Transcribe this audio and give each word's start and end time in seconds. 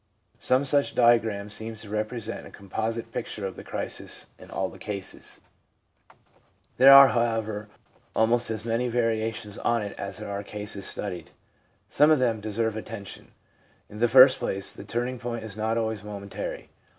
Some 0.39 0.65
such 0.65 0.95
diagram 0.95 1.47
seems 1.49 1.81
to 1.83 1.89
represent 1.91 2.47
a 2.47 2.49
composite 2.49 3.11
picture 3.11 3.45
of 3.45 3.55
the 3.55 3.63
crisis 3.63 4.25
in 4.39 4.49
all 4.49 4.67
the 4.67 4.79
cases. 4.79 5.41
There 6.77 6.91
are, 6.91 7.09
how 7.09 7.13
g 7.13 7.13
4 7.13 7.17
THE 7.19 7.29
PSYCHOLOGY 7.29 7.37
OF 7.37 7.47
RELIGION 7.47 7.63
ever, 7.67 7.75
almost 8.19 8.49
as 8.49 8.65
many 8.65 8.87
variations 8.87 9.57
on 9.59 9.83
it 9.83 9.95
as 9.99 10.17
there 10.17 10.31
are 10.31 10.41
cases 10.41 10.87
studied. 10.87 11.29
Some 11.87 12.09
of 12.09 12.17
them 12.17 12.39
deserve 12.41 12.75
attention. 12.75 13.31
In 13.91 13.99
the 13.99 14.07
first 14.07 14.39
place, 14.39 14.73
the 14.73 14.83
turning 14.85 15.19
point 15.19 15.43
is 15.43 15.55
not 15.55 15.77
always 15.77 16.03
momentary. 16.03 16.69